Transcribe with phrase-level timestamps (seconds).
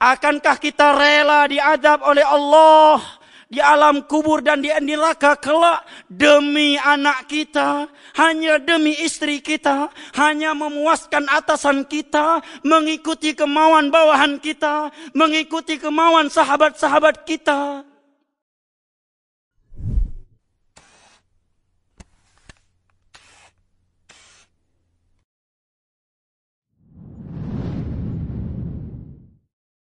[0.00, 3.20] Akankah kita rela diadab oleh Allah
[3.52, 7.84] di alam kubur dan di neraka kelak demi anak kita,
[8.16, 17.28] hanya demi istri kita, hanya memuaskan atasan kita, mengikuti kemauan bawahan kita, mengikuti kemauan sahabat-sahabat
[17.28, 17.84] kita.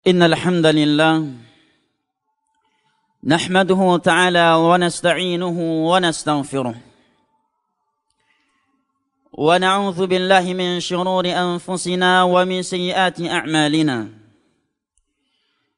[0.06, 1.30] إن الحمد لله
[3.24, 5.58] نحمده تعالى ونستعينه
[5.90, 6.74] ونستغفره
[9.32, 14.08] ونعوذ بالله من شرور أنفسنا ومن سيئات أعمالنا.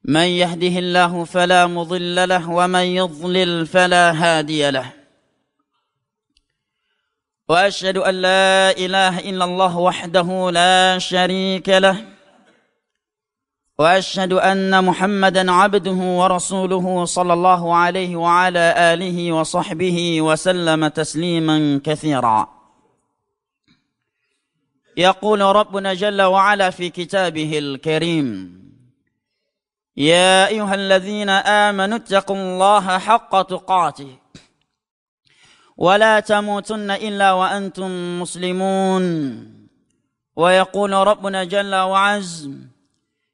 [0.05, 4.93] من يهده الله فلا مضل له ومن يضلل فلا هادي له.
[7.49, 12.14] وأشهد أن لا إله إلا الله وحده لا شريك له.
[13.79, 22.55] وأشهد أن محمدا عبده ورسوله صلى الله عليه وعلى آله وصحبه وسلم تسليما كثيرا.
[24.97, 28.55] يقول ربنا جل وعلا في كتابه الكريم
[29.97, 34.17] يا أيها الذين آمنوا اتقوا الله حق تقاته
[35.77, 39.05] ولا تموتن إلا وأنتم مسلمون.
[40.35, 42.49] ويقول ربنا جل وعز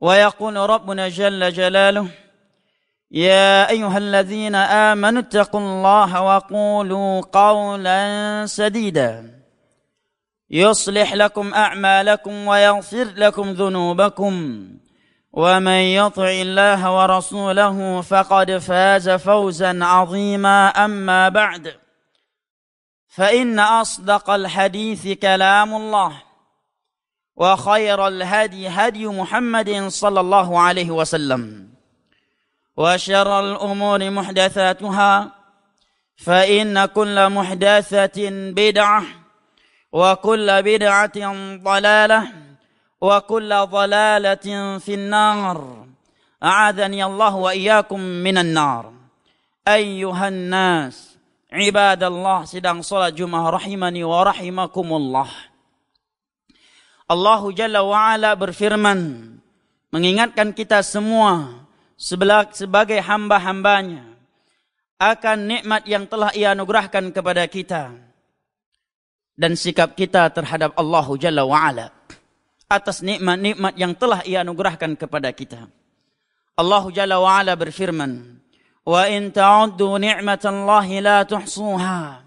[0.00, 2.08] ويقول ربنا جل جلاله
[3.10, 9.40] يا أيها الذين آمنوا اتقوا الله وقولوا قولا سديدا.
[10.50, 14.34] يصلح لكم أعمالكم ويغفر لكم ذنوبكم
[15.32, 20.68] ومن يطع الله ورسوله فقد فاز فوزا عظيما.
[20.68, 21.74] أما بعد
[23.08, 26.29] فإن أصدق الحديث كلام الله.
[27.40, 31.68] وخير الهدي هدي محمد صلى الله عليه وسلم.
[32.76, 35.32] وشر الأمور محدثاتها
[36.16, 38.18] فإن كل محدثة
[38.52, 39.02] بدعة
[39.92, 41.18] وكل بدعة
[41.64, 42.22] ضلالة
[43.00, 44.46] وكل ضلالة
[44.78, 45.86] في النار.
[46.42, 48.92] أعاذني الله وإياكم من النار.
[49.68, 51.16] أيها الناس
[51.52, 55.28] عباد الله سدang صلاة جمعة رحمني ورحمكم الله
[57.10, 59.34] Allah Jalla wa'ala berfirman
[59.90, 61.66] mengingatkan kita semua
[61.98, 64.14] sebagai hamba-hambanya
[64.94, 67.90] akan nikmat yang telah ia anugerahkan kepada kita
[69.34, 71.90] dan sikap kita terhadap Allah Jalla wa'ala
[72.70, 75.66] atas nikmat-nikmat yang telah ia anugerahkan kepada kita.
[76.54, 78.38] Allah Jalla wa'ala berfirman
[78.86, 82.22] wa in ta'uddu ni'matallahi la tuhsuha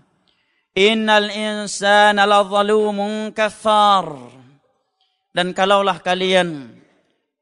[0.75, 4.42] innal insana la zalumun kaffar
[5.33, 6.77] dan kalaulah kalian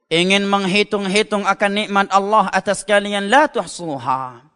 [0.07, 4.47] ingin menghitung-hitung akan nikmat Allah atas kalian la tuhsuha.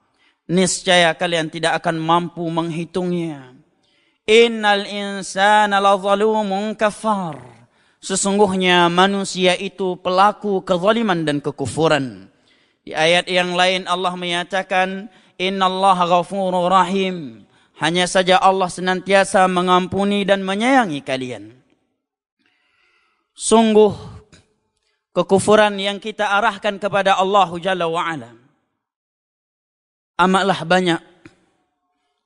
[0.46, 3.56] Niscaya kalian tidak akan mampu menghitungnya
[4.26, 7.38] innal insana lazalumun kafar.
[8.02, 12.30] Sesungguhnya manusia itu pelaku kezaliman dan kekufuran.
[12.86, 15.10] Di ayat yang lain Allah menyatakan
[15.42, 17.42] innallaha ghafurur rahim.
[17.82, 21.65] Hanya saja Allah senantiasa mengampuni dan menyayangi kalian
[23.36, 23.92] sungguh
[25.12, 28.32] kekufuran yang kita arahkan kepada Allah Jalla wa'ala.
[30.16, 31.02] Amatlah banyak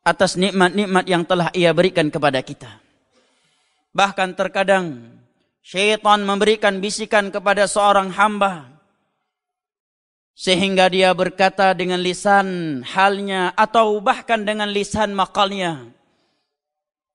[0.06, 2.78] atas nikmat-nikmat yang telah ia berikan kepada kita.
[3.90, 5.18] Bahkan terkadang
[5.66, 8.70] syaitan memberikan bisikan kepada seorang hamba
[10.38, 15.92] sehingga dia berkata dengan lisan halnya atau bahkan dengan lisan makalnya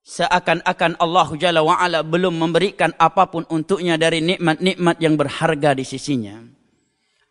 [0.05, 6.45] seakan-akan Allah Jalla wa'ala belum memberikan apapun untuknya dari nikmat-nikmat yang berharga di sisinya.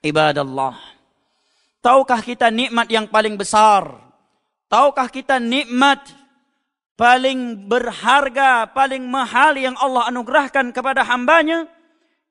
[0.01, 0.75] Ibadallah.
[1.79, 3.87] Tahukah kita nikmat yang paling besar?
[4.67, 6.01] Tahukah kita nikmat
[6.97, 11.69] paling berharga, paling mahal yang Allah anugerahkan kepada hambanya?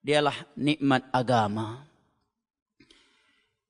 [0.03, 1.87] Dialah nikmat agama.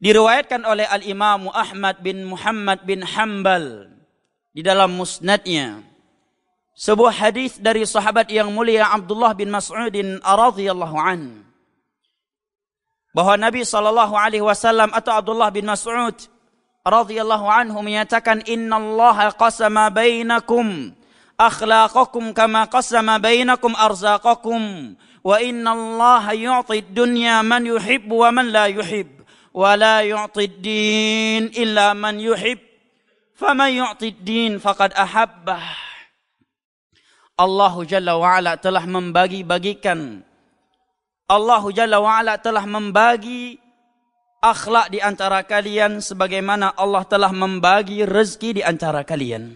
[0.03, 3.87] Diriwayatkan oleh Al-Imam Ahmad bin Muhammad bin Hanbal
[4.51, 5.92] di dalam musnadnya
[6.73, 9.93] sebuah hadis dari sahabat yang mulia Abdullah bin Mas'ud
[10.25, 11.45] radhiyallahu an.
[13.13, 16.17] bahwa Nabi sallallahu alaihi wasallam atau Abdullah bin Mas'ud
[16.83, 20.97] radhiyallahu anhu menyatakan innallaha qasama bainakum
[21.37, 29.13] akhlaqakum kama qasama bainakum arzaqakum wa innallaha yu'ti dunya man yuhibbu wa man la yuhib
[29.53, 32.59] wa la yu'ti din illa man yuhib
[33.37, 35.92] faman yu'ti din faqad ahabbah
[37.37, 40.21] Allah Jalla wa'ala telah membagi-bagikan
[41.33, 43.57] Allah Jalla wa'ala telah membagi
[44.43, 49.55] akhlak di antara kalian sebagaimana Allah telah membagi rezeki di antara kalian.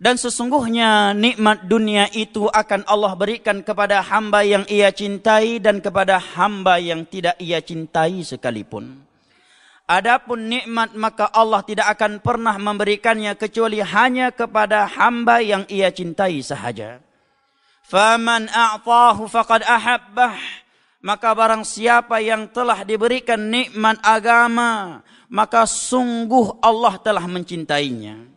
[0.00, 6.16] Dan sesungguhnya nikmat dunia itu akan Allah berikan kepada hamba yang ia cintai dan kepada
[6.16, 9.09] hamba yang tidak ia cintai sekalipun.
[9.90, 16.38] Adapun nikmat maka Allah tidak akan pernah memberikannya kecuali hanya kepada hamba yang ia cintai
[16.46, 17.02] sahaja.
[17.90, 20.38] Faman a'tahu faqad ahabbah.
[21.02, 28.30] Maka barang siapa yang telah diberikan nikmat agama maka sungguh Allah telah mencintainya.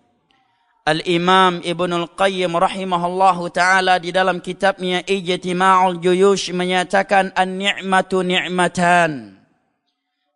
[0.89, 9.42] Al-Imam Ibn Al-Qayyim rahimahullahu taala di dalam kitabnya Ijtima'ul Juyush menyatakan an-ni'matu ni'matan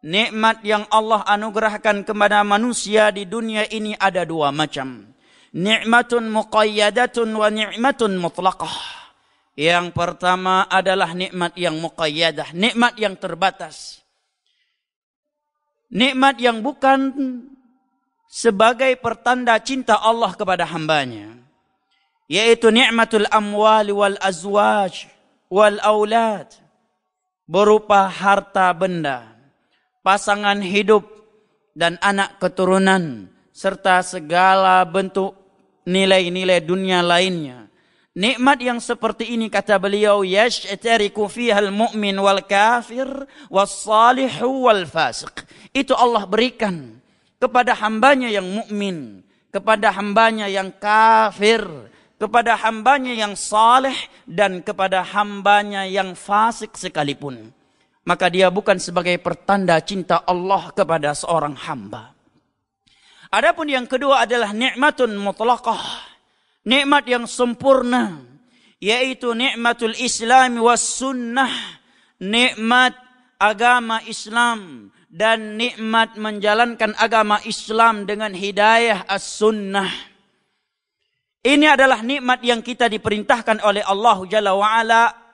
[0.07, 5.03] Nikmat yang Allah anugerahkan kepada manusia di dunia ini ada dua macam
[5.51, 8.97] Ni'matun muqayyadatun wa ni'matun mutlaqah
[9.57, 14.05] yang pertama adalah nikmat yang muqayyadah, nikmat yang terbatas.
[15.89, 17.09] Nikmat yang bukan
[18.29, 21.33] sebagai pertanda cinta Allah kepada hambanya.
[22.29, 25.09] Yaitu nikmatul amwal wal azwaj
[25.49, 26.53] wal aulad.
[27.49, 29.36] Berupa harta benda,
[30.07, 31.03] pasangan hidup
[31.75, 33.27] dan anak keturunan.
[33.51, 35.35] Serta segala bentuk
[35.83, 37.67] nilai-nilai dunia lainnya.
[38.15, 43.05] Nikmat yang seperti ini kata beliau yashtariku fiha al-mu'min wal kafir
[43.51, 45.43] was salihu wal fasiq.
[45.75, 47.03] Itu Allah berikan
[47.41, 51.65] kepada hambanya yang mukmin, kepada hambanya yang kafir,
[52.21, 57.56] kepada hambanya yang saleh dan kepada hambanya yang fasik sekalipun.
[58.07, 62.15] Maka dia bukan sebagai pertanda cinta Allah kepada seorang hamba.
[63.27, 66.07] Adapun yang kedua adalah nikmatun mutlaqah.
[66.63, 68.23] Nikmat yang sempurna
[68.79, 71.51] yaitu nikmatul Islam was sunnah.
[72.23, 72.95] Nikmat
[73.37, 79.87] agama Islam dan nikmat menjalankan agama Islam dengan hidayah as-sunnah.
[81.45, 85.26] Ini adalah nikmat yang kita diperintahkan oleh Allah Jalla wa'ala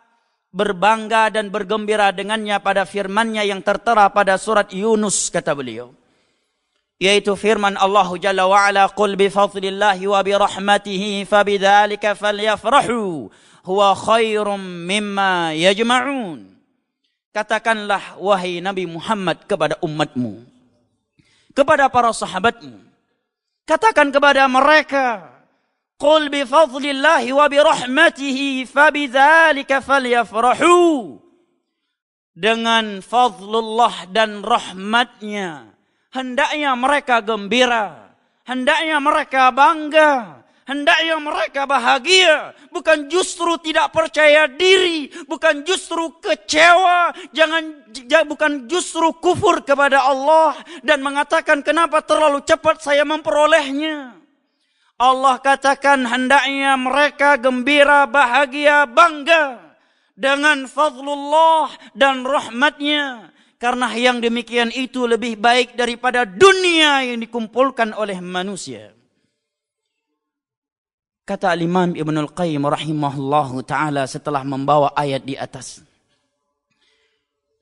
[0.53, 5.91] berbangga dan bergembira dengannya pada firmannya yang tertera pada surat Yunus kata beliau.
[7.01, 13.27] Yaitu firman Allah Jalla wa Ala qul bi fadlillahi wa bi rahmatihi fa bidzalika falyafrahu
[13.65, 16.53] huwa khairum mimma yajma'un.
[17.33, 20.53] Katakanlah wahai Nabi Muhammad kepada umatmu
[21.53, 22.81] kepada para sahabatmu
[23.63, 25.32] katakan kepada mereka
[25.99, 31.17] qul bi fadlillahi wa bi rahmatihi fa bidzalika falyafrahu
[32.33, 35.73] dengan fadlullah dan rahmatnya
[36.13, 38.13] hendaknya mereka gembira,
[38.45, 47.81] hendaknya mereka bangga, hendaknya mereka bahagia, bukan justru tidak percaya diri, bukan justru kecewa, jangan
[48.29, 50.53] bukan justru kufur kepada Allah
[50.85, 54.22] dan mengatakan kenapa terlalu cepat saya memperolehnya.
[55.01, 59.75] Allah katakan hendaknya mereka gembira, bahagia, bangga
[60.13, 63.33] dengan fadlullah dan rahmatnya.
[63.57, 68.91] Karena yang demikian itu lebih baik daripada dunia yang dikumpulkan oleh manusia.
[71.23, 75.79] Kata Imam Ibn Al-Qayyim rahimahullahu ta'ala setelah membawa ayat di atas.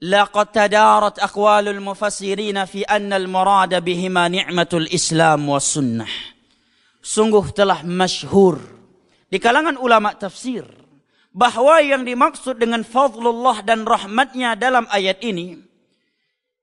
[0.02, 6.10] Laqad tadarat aqwalul mufassirin fi anna al-murada bihima ni'matul Islam wa sunnah.
[7.02, 8.62] Sungguh telah masyhur
[9.26, 10.62] di kalangan ulama tafsir
[11.34, 15.58] bahawa yang dimaksud dengan fadlullah dan rahmatnya dalam ayat ini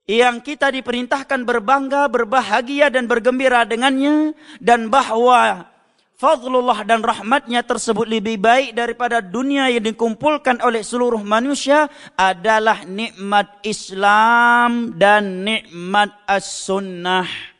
[0.08, 5.68] yang kita diperintahkan berbangga, berbahagia dan bergembira dengannya dan bahawa
[6.16, 13.60] fadlullah dan rahmatnya tersebut lebih baik daripada dunia yang dikumpulkan oleh seluruh manusia adalah nikmat
[13.60, 17.57] Islam dan nikmat as-sunnah.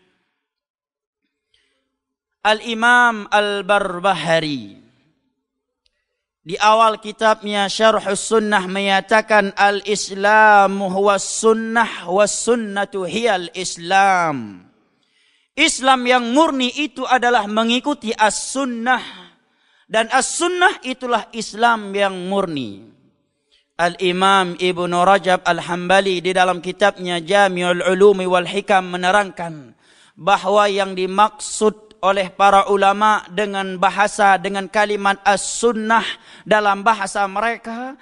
[2.42, 4.88] Al-Imam Al-Barbahari
[6.49, 14.64] di awal kitabnya Syarh Sunnah menyatakan al-Islam huwa sunnah was sunnatu hiyal Islam.
[15.52, 19.02] Islam yang murni itu adalah mengikuti as-sunnah
[19.85, 22.97] dan as-sunnah itulah Islam yang murni.
[23.76, 29.76] Al-Imam Ibn Rajab Al-Hambali di dalam kitabnya Jami'ul Ulumi wal Hikam menerangkan
[30.16, 36.05] bahawa yang dimaksud oleh para ulama dengan bahasa dengan kalimat as-sunnah
[36.47, 37.99] dalam bahasa mereka.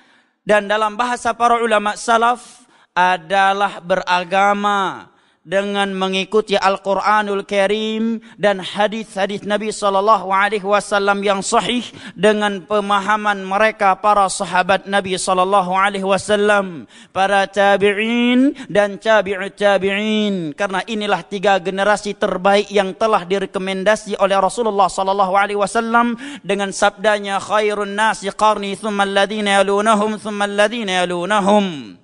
[0.46, 5.10] Dan dalam bahasa para ulama salaf adalah beragama
[5.46, 11.86] dengan mengikuti Al-Quranul Karim dan hadis-hadis Nabi sallallahu alaihi wasallam yang sahih
[12.18, 20.50] dengan pemahaman mereka para sahabat Nabi sallallahu alaihi wasallam, para tabi'in dan tabi'ut tabi'in.
[20.58, 27.38] Karena inilah tiga generasi terbaik yang telah direkomendasi oleh Rasulullah sallallahu alaihi wasallam dengan sabdanya
[27.38, 31.94] khairun nasi qarni thumma alladhina yalunahum thumma alladhina yalunahum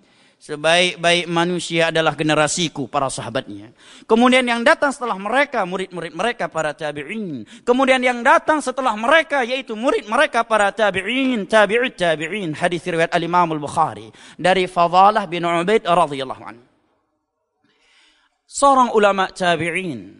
[0.43, 3.71] sebaik-baik manusia adalah generasiku para sahabatnya.
[4.11, 7.47] Kemudian yang datang setelah mereka murid-murid mereka para tabi'in.
[7.63, 12.59] Kemudian yang datang setelah mereka yaitu murid mereka para tabi'in, tabi'ut tabi'in.
[12.59, 16.65] Hadis riwayat Al-Imam Al-Bukhari dari Fadalah bin Ubaid radhiyallahu anhu.
[18.51, 20.11] Seorang ulama tabi'in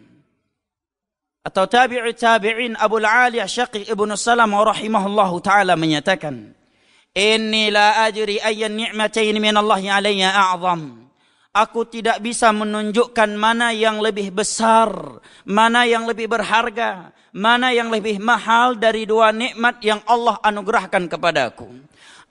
[1.43, 6.62] atau tabi'ut tabi'in Abu Al-Aliyah Syaqiq Ibn Salam rahimahullahu taala menyatakan
[7.13, 11.05] Inni la ajri ayyan ni'matain min Allah alayya a'zam.
[11.53, 14.89] Aku tidak bisa menunjukkan mana yang lebih besar,
[15.45, 21.69] mana yang lebih berharga, mana yang lebih mahal dari dua nikmat yang Allah anugerahkan kepadaku.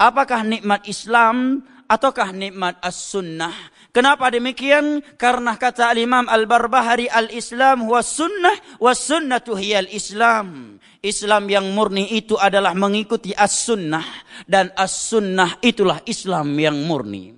[0.02, 3.54] Apakah nikmat Islam ataukah nikmat as-sunnah?
[3.92, 5.04] Kenapa demikian?
[5.20, 10.80] Karena kata Imam Al-Barbahari al-Islam huwa sunnah wa sunnatu hiya al-Islam.
[11.04, 14.06] Islam yang murni itu adalah mengikuti as-sunnah
[14.48, 17.36] dan as-sunnah itulah Islam yang murni.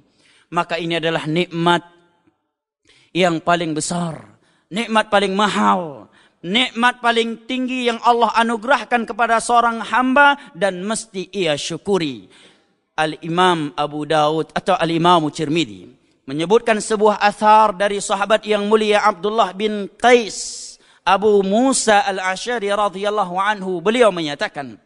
[0.54, 1.82] Maka ini adalah nikmat
[3.18, 4.38] yang paling besar,
[4.70, 6.06] nikmat paling mahal,
[6.46, 12.30] nikmat paling tinggi yang Allah anugerahkan kepada seorang hamba dan mesti ia syukuri.
[12.94, 19.92] Al-Imam Abu Daud atau Al-Imam Tirmidzi menyebutkan sebuah athar dari sahabat yang mulia Abdullah bin
[20.00, 20.62] Qais
[21.04, 23.84] Abu Musa Al-Ashari radhiyallahu anhu.
[23.84, 24.80] Beliau menyatakan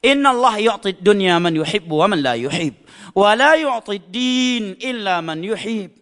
[0.00, 2.72] Inna Allah yu'ti dunya man yuhibbu wa man la yuhib
[3.12, 5.92] wa la yu'ti din illa man yuhib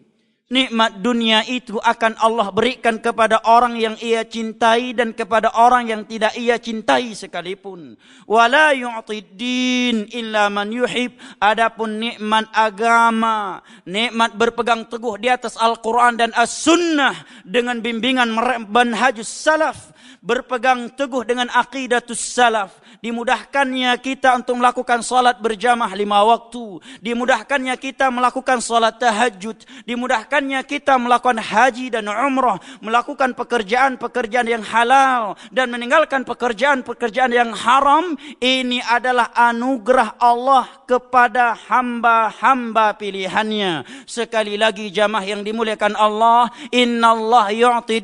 [0.49, 6.01] nikmat dunia itu akan Allah berikan kepada orang yang ia cintai dan kepada orang yang
[6.09, 7.93] tidak ia cintai sekalipun.
[8.25, 11.13] Wala yu'ti din illa man yuhib.
[11.37, 18.33] Adapun nikmat agama, nikmat berpegang teguh di atas Al-Quran dan As-Sunnah dengan bimbingan
[18.73, 26.83] manhajus salaf, berpegang teguh dengan aqidatus salaf, dimudahkannya kita untuk melakukan salat berjamaah lima waktu,
[26.99, 29.55] dimudahkannya kita melakukan salat tahajud,
[29.87, 38.19] dimudahkannya kita melakukan haji dan umrah, melakukan pekerjaan-pekerjaan yang halal dan meninggalkan pekerjaan-pekerjaan yang haram,
[38.43, 43.87] ini adalah anugerah Allah kepada hamba-hamba pilihannya.
[44.03, 47.55] Sekali lagi jamaah yang dimuliakan Allah, Inna Allah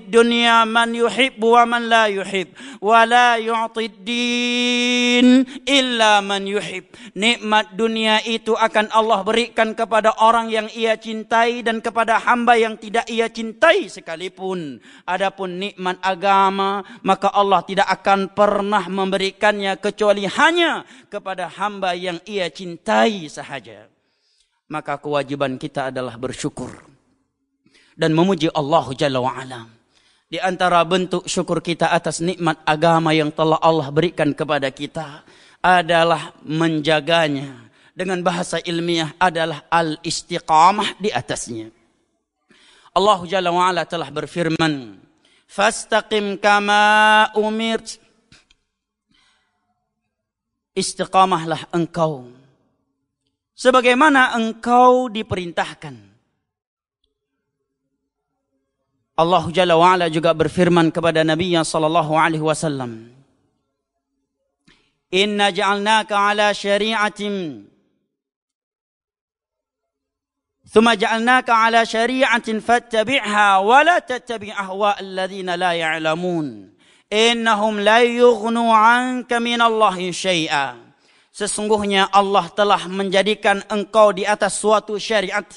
[0.08, 6.92] dunia man yuhibbu wa man la yuhib, wa la yu'ti din din illa man yuhib.
[7.16, 12.76] Nikmat dunia itu akan Allah berikan kepada orang yang ia cintai dan kepada hamba yang
[12.76, 14.84] tidak ia cintai sekalipun.
[15.08, 22.52] Adapun nikmat agama, maka Allah tidak akan pernah memberikannya kecuali hanya kepada hamba yang ia
[22.52, 23.88] cintai sahaja.
[24.68, 26.74] Maka kewajiban kita adalah bersyukur
[27.96, 29.85] dan memuji Allah Jalla wa'ala
[30.26, 35.22] di antara bentuk syukur kita atas nikmat agama yang telah Allah berikan kepada kita
[35.62, 41.72] adalah menjaganya dengan bahasa ilmiah adalah al-istiqamah di atasnya.
[42.96, 45.00] Allah Jalla wa ala telah berfirman,
[45.48, 48.00] "Fastaqim kama umirt."
[50.76, 52.28] Istiqamahlah engkau
[53.56, 56.15] sebagaimana engkau diperintahkan.
[59.16, 63.16] Allah Jalla wa'ala juga berfirman kepada Nabi sallallahu alaihi wasallam
[65.16, 67.64] Inna ja'alnaka ala syari'atin
[70.68, 76.76] Thumma ja'alnaka ala syari'atin fattabi'ha wa la tattabi' ahwa' alladhina la ya'lamun.
[77.08, 80.76] Innahum la yughnu 'anka min Allah syai'a
[81.32, 85.48] Sesungguhnya Allah telah menjadikan engkau di atas suatu syariat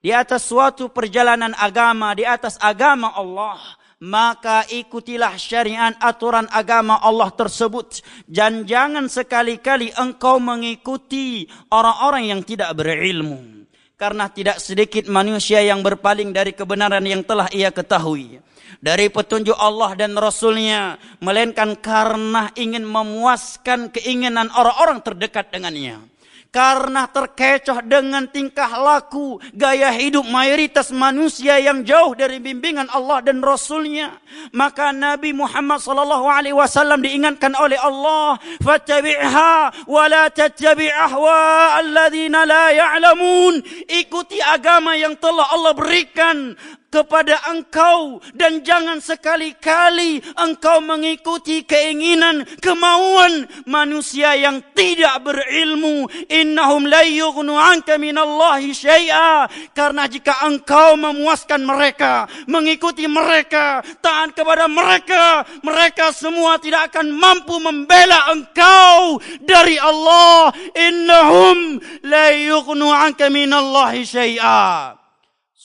[0.00, 3.60] di atas suatu perjalanan agama, di atas agama Allah,
[4.00, 8.00] maka ikutilah syariat aturan agama Allah tersebut.
[8.24, 13.68] Dan jangan sekali-kali engkau mengikuti orang-orang yang tidak berilmu.
[14.00, 18.40] Karena tidak sedikit manusia yang berpaling dari kebenaran yang telah ia ketahui.
[18.80, 20.96] Dari petunjuk Allah dan Rasulnya.
[21.20, 26.09] Melainkan karena ingin memuaskan keinginan orang-orang terdekat dengannya
[26.50, 33.38] karena terkecoh dengan tingkah laku gaya hidup mayoritas manusia yang jauh dari bimbingan Allah dan
[33.38, 34.18] Rasulnya.
[34.50, 42.42] Maka Nabi Muhammad sallallahu alaihi wasallam diingatkan oleh Allah fattabi'ha wa la tattabi' ahwa alladhina
[42.42, 43.62] la ya'lamun.
[43.86, 46.58] Ikuti agama yang telah Allah berikan
[46.90, 56.10] kepada engkau dan jangan sekali-kali engkau mengikuti keinginan kemauan manusia yang tidak berilmu.
[56.26, 59.46] Innahum la yughnu anka minallahi syai'a.
[59.72, 67.56] Karena jika engkau memuaskan mereka mengikuti mereka taat kepada mereka mereka semua tidak akan mampu
[67.62, 70.50] membela engkau dari Allah.
[70.74, 74.99] Innahum la yughnu anka minallahi syai'a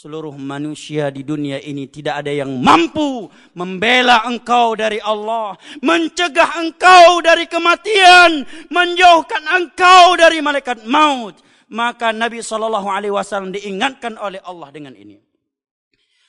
[0.05, 3.25] seluruh manusia di dunia ini tidak ada yang mampu
[3.57, 11.41] membela engkau dari Allah, mencegah engkau dari kematian, menjauhkan engkau dari malaikat maut.
[11.73, 15.17] Maka Nabi sallallahu alaihi wasallam diingatkan oleh Allah dengan ini.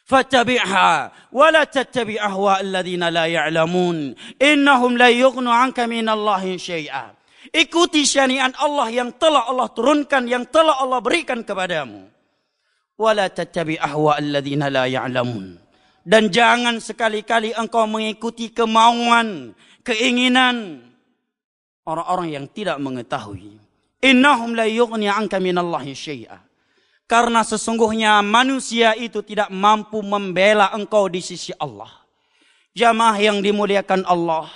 [0.08, 7.12] Fattabi'ha wa la tattabi' ahwa alladhina la ya'lamun innahum la yughnu 'anka min Allah syai'a.
[7.52, 12.15] Ikuti syariat Allah yang telah Allah turunkan, yang telah Allah berikan kepadamu
[12.96, 15.60] wala tattabi ahwa alladhina la ya'lamun.
[16.06, 20.86] Dan jangan sekali-kali engkau mengikuti kemauan keinginan
[21.84, 23.58] orang-orang yang tidak mengetahui.
[24.02, 26.38] Innahum la yughni 'anka minallahi syai'a.
[27.06, 31.90] Karena sesungguhnya manusia itu tidak mampu membela engkau di sisi Allah.
[32.74, 34.50] Jamaah yang dimuliakan Allah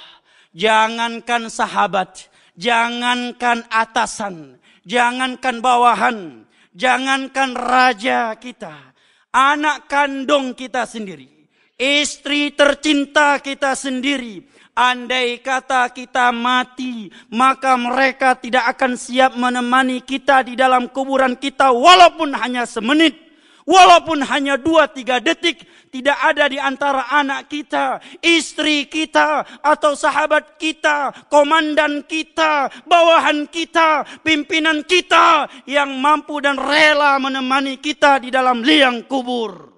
[0.55, 2.27] jangankan sahabat
[2.59, 8.95] jangankan atasan jangankan bawahan Jangankan raja kita,
[9.35, 11.27] anak kandung kita sendiri,
[11.75, 14.47] istri tercinta kita sendiri.
[14.71, 21.75] Andai kata kita mati, maka mereka tidak akan siap menemani kita di dalam kuburan kita
[21.75, 23.30] walaupun hanya semenit.
[23.71, 25.63] Walaupun hanya dua tiga detik,
[25.95, 34.03] tidak ada di antara anak kita, istri kita, atau sahabat kita, komandan kita, bawahan kita,
[34.27, 39.71] pimpinan kita yang mampu dan rela menemani kita di dalam liang kubur.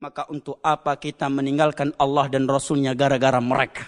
[0.00, 3.84] Maka untuk apa kita meninggalkan Allah dan Rasulnya gara-gara mereka?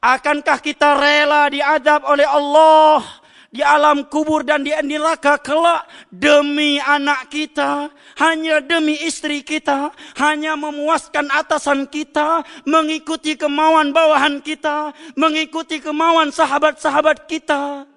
[0.00, 3.04] Akankah kita rela diadab oleh Allah?
[3.50, 7.90] Di alam kubur dan di neraka kelak demi anak kita,
[8.22, 9.90] hanya demi istri kita,
[10.22, 17.90] hanya memuaskan atasan kita, mengikuti kemauan bawahan kita, mengikuti kemauan sahabat-sahabat kita.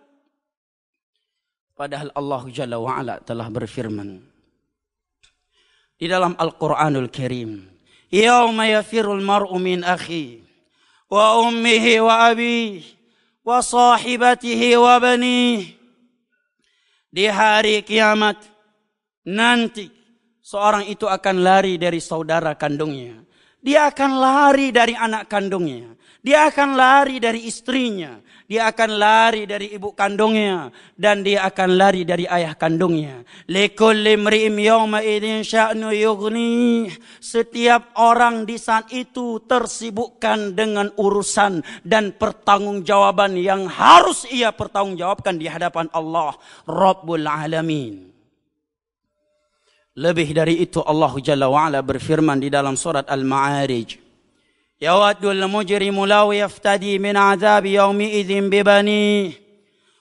[1.78, 4.26] Padahal Allah Jalla wa'ala telah berfirman
[6.02, 7.70] di dalam Al-Quranul Karim.
[8.14, 10.42] Yawma yafirul mar'u min akhi
[11.10, 13.03] wa ummihi wa abihi
[13.44, 15.76] wa sahibatihi wa bani
[17.14, 18.40] di hari kiamat
[19.28, 19.92] nanti
[20.42, 23.22] seorang itu akan lari dari saudara kandungnya.
[23.64, 29.72] Dia akan lari dari anak kandungnya dia akan lari dari istrinya dia akan lari dari
[29.72, 30.68] ibu kandungnya
[31.00, 33.24] dan dia akan lari dari ayah kandungnya.
[33.48, 36.92] Likulli mri'im yawma idzin sya'nu yughni.
[37.24, 45.48] Setiap orang di saat itu tersibukkan dengan urusan dan pertanggungjawaban yang harus ia pertanggungjawabkan di
[45.48, 46.36] hadapan Allah
[46.68, 48.12] Rabbul Alamin.
[49.98, 54.03] Lebih dari itu Allah Jalla wa'ala berfirman di dalam surat Al-Ma'arij.
[54.83, 59.33] يود المجرم لو يفتدي من عذاب يومئذ ببنيه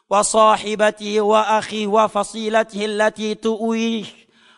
[0.10, 4.06] وصاحبته واخيه وفصيلته التي تؤويه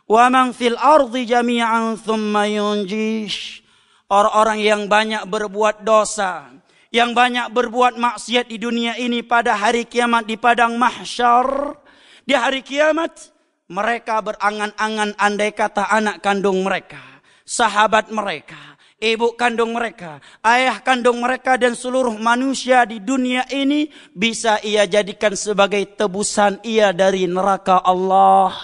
[0.08, 3.64] ومن في الارض جميعا ثم ينجيش
[4.10, 6.50] orang-orang yang banyak berbuat dosa
[6.90, 11.78] yang banyak berbuat maksiat di dunia ini pada hari kiamat di padang mahsyar
[12.26, 13.30] di hari kiamat
[13.70, 18.58] mereka berangan-angan andai kata anak kandung mereka sahabat mereka
[19.03, 25.37] ibu kandung mereka, ayah kandung mereka dan seluruh manusia di dunia ini bisa ia jadikan
[25.37, 28.55] sebagai tebusan ia dari neraka Allah.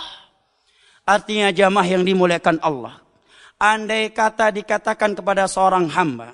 [1.04, 3.02] Artinya jamaah yang dimuliakan Allah.
[3.60, 6.32] Andai kata dikatakan kepada seorang hamba,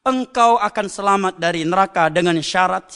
[0.00, 2.88] engkau akan selamat dari neraka dengan syarat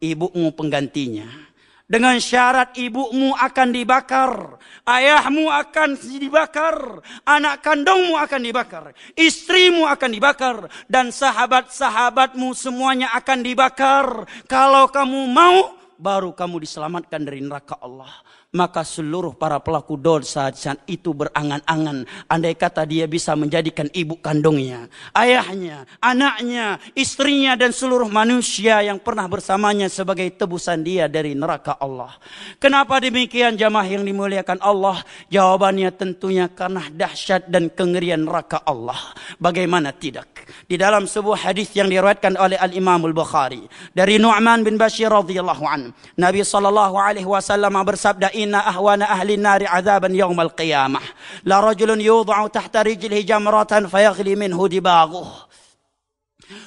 [0.00, 1.43] ibumu penggantinya.
[1.84, 4.56] Dengan syarat ibumu akan dibakar,
[4.88, 10.56] ayahmu akan dibakar, anak kandungmu akan dibakar, istrimu akan dibakar,
[10.88, 14.24] dan sahabat-sahabatmu semuanya akan dibakar.
[14.48, 18.23] Kalau kamu mau, baru kamu diselamatkan dari neraka Allah.
[18.54, 24.86] Maka seluruh para pelaku dosa saat itu berangan-angan andai kata dia bisa menjadikan ibu kandungnya,
[25.10, 32.14] ayahnya, anaknya, istrinya dan seluruh manusia yang pernah bersamanya sebagai tebusan dia dari neraka Allah.
[32.62, 35.02] Kenapa demikian jamaah yang dimuliakan Allah?
[35.28, 38.98] Jawabannya tentunya karena dahsyat dan kengerian neraka Allah.
[39.42, 40.46] Bagaimana tidak?
[40.68, 45.90] Di dalam sebuah hadis yang diriwayatkan oleh Al-Imam Al-Bukhari dari Nu'man bin Bashir radhiyallahu an,
[46.14, 50.99] Nabi sallallahu alaihi wasallam bersabda, إن أهون أهل النار عذابا يوم القيامة
[51.45, 55.27] لرجل يوضع تحت رجله جمرة فيغلي منه دباغه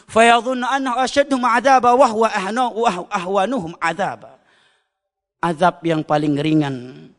[0.08, 2.24] فيظن أنه أشدهم عذابا وهو
[3.14, 4.32] أهونهم عذابا
[5.42, 7.10] Azab yang paling ringan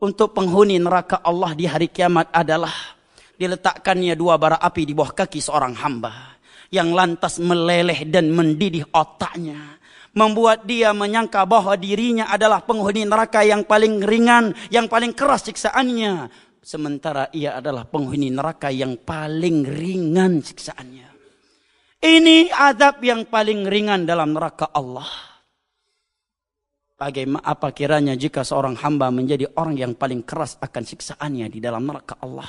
[0.00, 2.72] untuk penghuni neraka Allah di hari kiamat adalah
[3.36, 6.40] diletakkannya dua bara api di bawah kaki seorang hamba
[6.72, 9.76] yang lantas meleleh dan mendidih otaknya
[10.13, 16.29] membuat dia menyangka bahwa dirinya adalah penghuni neraka yang paling ringan, yang paling keras siksaannya.
[16.63, 21.11] Sementara ia adalah penghuni neraka yang paling ringan siksaannya.
[22.03, 25.07] Ini azab yang paling ringan dalam neraka Allah.
[26.93, 31.83] Bagaimana apa kiranya jika seorang hamba menjadi orang yang paling keras akan siksaannya di dalam
[31.83, 32.47] neraka Allah.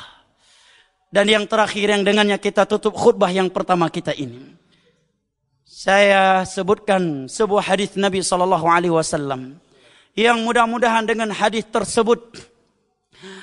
[1.10, 4.63] Dan yang terakhir yang dengannya kita tutup khutbah yang pertama kita ini
[5.84, 9.60] saya sebutkan sebuah hadis Nabi sallallahu alaihi wasallam
[10.16, 12.24] yang mudah-mudahan dengan hadis tersebut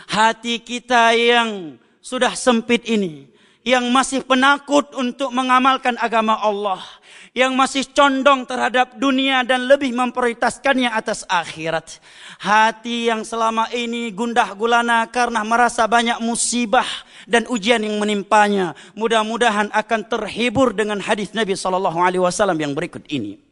[0.09, 3.29] hati kita yang sudah sempit ini
[3.61, 6.81] yang masih penakut untuk mengamalkan agama Allah
[7.31, 12.03] yang masih condong terhadap dunia dan lebih memprioritaskannya atas akhirat.
[12.41, 16.87] Hati yang selama ini gundah gulana karena merasa banyak musibah
[17.29, 18.75] dan ujian yang menimpanya.
[18.95, 23.50] Mudah-mudahan akan terhibur dengan hadis Nabi SAW yang berikut ini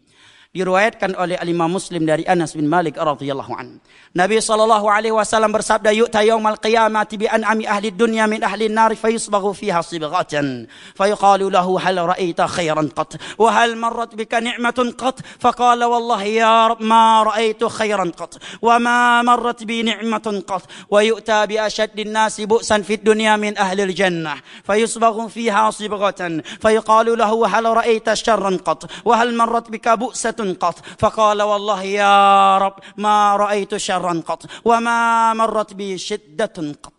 [0.50, 3.78] diriwayatkan oleh Imam Muslim dari Anas bin Malik radhiyallahu an.
[4.18, 8.98] Nabi sallallahu alaihi wasallam bersabda yu'ta yaumal qiyamati bi an'ami ahli dunya min ahli an-nar
[8.98, 10.66] fayusbaghu fiha sibghatan
[10.98, 16.74] fayuqalu lahu hal ra'aita khairan qat wa hal marrat bika ni'matun qat faqala wallahi ya
[16.74, 22.10] rab ma ra'aitu khairan qat wa ma marrat bi ni'matun qat wa yu'ta bi ashaddi
[22.10, 28.58] an-nas bu'san fi dunya min ahli al-jannah fayusbaghu fiha sibghatan fayuqalu lahu hal ra'aita sharran
[28.58, 32.17] qat wa hal marrat bika bu'satan قط فقال والله يا
[32.59, 34.99] رب ما رأيت شرا قط وما
[35.35, 36.99] مرت بي شدة قط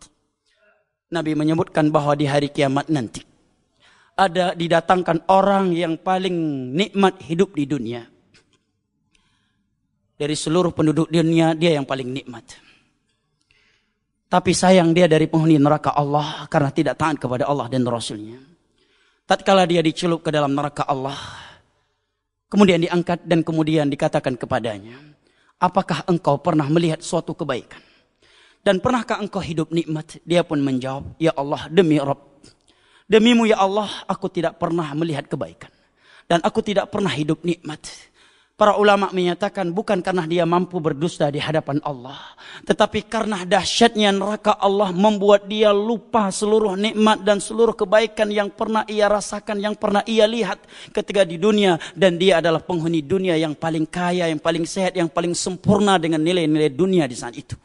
[1.06, 3.22] Nabi menyebutkan bahawa di hari kiamat nanti
[4.16, 6.34] ada didatangkan orang yang paling
[6.72, 8.02] nikmat hidup di dunia.
[10.16, 12.56] Dari seluruh penduduk dunia dia yang paling nikmat.
[14.26, 18.40] Tapi sayang dia dari penghuni neraka Allah karena tidak taat kepada Allah dan Rasulnya.
[19.28, 21.14] Tatkala dia dicelup ke dalam neraka Allah,
[22.51, 24.99] Kemudian diangkat dan kemudian dikatakan kepadanya,
[25.55, 27.79] apakah engkau pernah melihat suatu kebaikan?
[28.59, 30.19] Dan pernahkah engkau hidup nikmat?
[30.27, 32.27] Dia pun menjawab, ya Allah demi Rabb.
[33.07, 35.71] Demimu ya Allah, aku tidak pernah melihat kebaikan.
[36.27, 37.87] Dan aku tidak pernah hidup nikmat.
[38.61, 42.37] Para ulama menyatakan bukan karena dia mampu berdusta di hadapan Allah.
[42.61, 48.85] Tetapi karena dahsyatnya neraka Allah membuat dia lupa seluruh nikmat dan seluruh kebaikan yang pernah
[48.85, 50.61] ia rasakan, yang pernah ia lihat
[50.93, 51.81] ketika di dunia.
[51.97, 56.21] Dan dia adalah penghuni dunia yang paling kaya, yang paling sehat, yang paling sempurna dengan
[56.21, 57.57] nilai-nilai dunia di saat itu.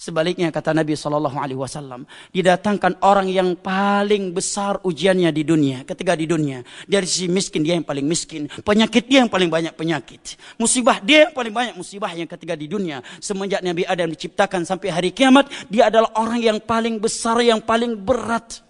[0.00, 6.16] Sebaliknya kata Nabi sallallahu alaihi wasallam, didatangkan orang yang paling besar ujiannya di dunia, ketika
[6.16, 6.64] di dunia.
[6.88, 10.40] Dari sisi miskin dia yang paling miskin, penyakit dia yang paling banyak penyakit.
[10.56, 13.04] Musibah dia yang paling banyak musibah yang ketika di dunia.
[13.20, 17.92] Semenjak Nabi Adam diciptakan sampai hari kiamat, dia adalah orang yang paling besar, yang paling
[17.92, 18.64] berat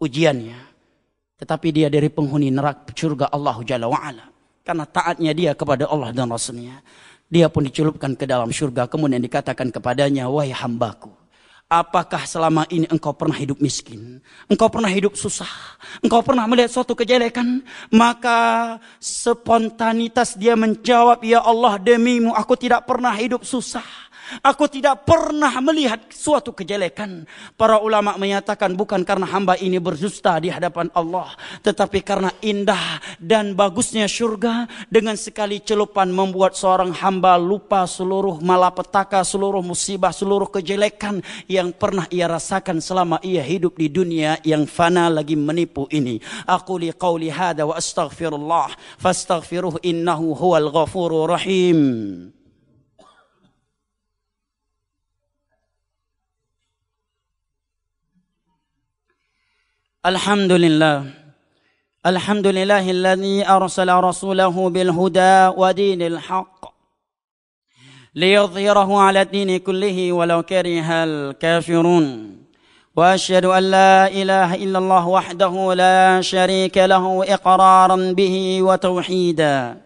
[0.00, 0.56] ujiannya.
[1.36, 4.32] Tetapi dia dari penghuni neraka surga Allah Jalla wa'ala.
[4.64, 6.80] Karena taatnya dia kepada Allah dan Rasulnya.
[7.26, 8.86] Dia pun dicelupkan ke dalam syurga.
[8.86, 11.10] Kemudian dikatakan kepadanya, wahai hambaku.
[11.66, 14.22] Apakah selama ini engkau pernah hidup miskin?
[14.46, 15.50] Engkau pernah hidup susah?
[15.98, 17.58] Engkau pernah melihat suatu kejelekan?
[17.90, 23.82] Maka spontanitas dia menjawab, Ya Allah demimu aku tidak pernah hidup susah.
[24.42, 27.24] Aku tidak pernah melihat suatu kejelekan.
[27.54, 31.32] Para ulama menyatakan bukan karena hamba ini berzusta di hadapan Allah.
[31.62, 34.68] Tetapi karena indah dan bagusnya syurga.
[34.90, 41.22] Dengan sekali celupan membuat seorang hamba lupa seluruh malapetaka, seluruh musibah, seluruh kejelekan.
[41.46, 46.18] Yang pernah ia rasakan selama ia hidup di dunia yang fana lagi menipu ini.
[46.46, 48.98] Aku li qawli hada wa astaghfirullah.
[48.98, 51.78] Fastaghfiruh innahu huwal ghafuru rahim.
[60.06, 61.04] الحمد لله
[62.06, 66.60] الحمد لله الذي أرسل رسوله بالهدى ودين الحق
[68.14, 72.36] ليظهره على الدين كله ولو كره الكافرون.
[72.96, 79.76] وأشهد أن لا إله إلا الله وحده لا شريك له إقرارا به وتوحيدا.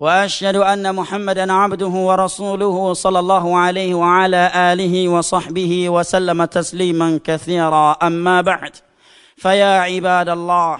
[0.00, 7.96] وأشهد أن محمدا عبده ورسوله صلى الله عليه وعلى آله وصحبه وسلم تسليما كثيرا.
[8.02, 8.72] أما بعد
[9.42, 10.78] فيا عباد الله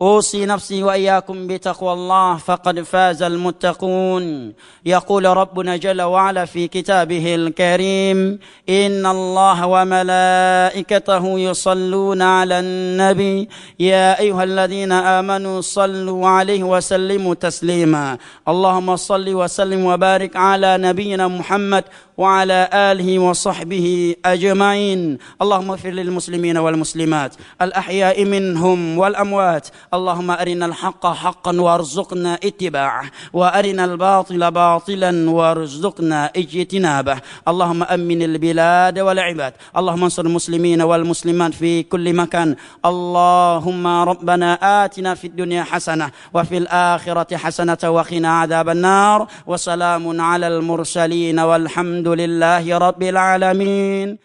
[0.00, 4.52] أوصي نفسي وإياكم بتقوى الله فقد فاز المتقون.
[4.84, 8.38] يقول ربنا جل وعلا في كتابه الكريم
[8.68, 13.48] إن الله وملائكته يصلون على النبي
[13.80, 18.18] يا أيها الذين آمنوا صلوا عليه وسلموا تسليما.
[18.48, 21.84] اللهم صل وسلم وبارك على نبينا محمد
[22.18, 25.18] وعلى آله وصحبه أجمعين.
[25.42, 27.34] اللهم اغفر للمسلمين والمسلمات.
[27.62, 29.68] الأحياء منهم والأموات.
[29.94, 33.10] اللهم أرنا الحق حقا وارزقنا اتباعه.
[33.32, 37.16] وأرنا الباطل باطلا وارزقنا اجتنابه.
[37.48, 39.52] اللهم أمن البلاد والعباد.
[39.76, 42.56] اللهم انصر المسلمين والمسلمات في كل مكان.
[42.84, 49.26] اللهم ربنا آتنا في الدنيا حسنة وفي الآخرة حسنة وقنا عذاب النار.
[49.46, 54.18] وسلام على المرسلين والحمد Alhamdulillahi rabbil alamin.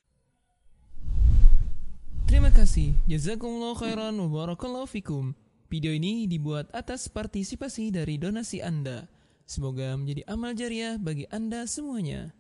[2.26, 2.98] Terima kasih.
[3.06, 5.38] Jazakumullah khairan Wabarakallahu fikum.
[5.70, 9.06] Video ini dibuat atas partisipasi dari donasi Anda.
[9.46, 12.34] Semoga menjadi amal jariah bagi Anda semuanya.